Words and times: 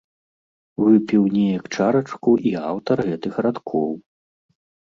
Выпіў 0.85 1.27
неяк 1.35 1.69
чарачку 1.75 2.31
і 2.53 2.57
аўтар 2.73 2.97
гэтых 3.11 3.33
радкоў. 3.49 3.89